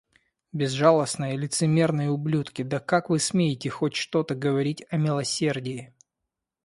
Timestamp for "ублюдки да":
2.09-2.79